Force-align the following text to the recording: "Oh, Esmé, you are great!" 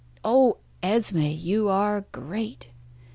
"Oh, 0.25 0.57
Esmé, 0.81 1.39
you 1.39 1.69
are 1.69 2.07
great!" 2.11 2.69